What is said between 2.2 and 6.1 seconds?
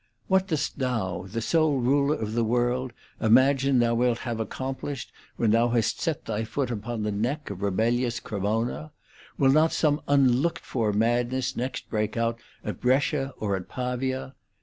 the world, imagine thou wilt have accomplished when thou hast